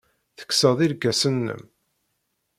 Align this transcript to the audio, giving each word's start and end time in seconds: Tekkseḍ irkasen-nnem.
Tekkseḍ 0.37 0.77
irkasen-nnem. 0.85 1.63